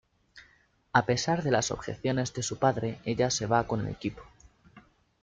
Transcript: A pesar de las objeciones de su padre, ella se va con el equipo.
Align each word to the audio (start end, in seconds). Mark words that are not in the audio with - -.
A 0.93 1.05
pesar 1.05 1.43
de 1.43 1.51
las 1.51 1.69
objeciones 1.69 2.33
de 2.33 2.41
su 2.41 2.57
padre, 2.57 2.99
ella 3.05 3.29
se 3.29 3.45
va 3.45 3.67
con 3.67 3.81
el 3.81 3.89
equipo. 3.89 4.23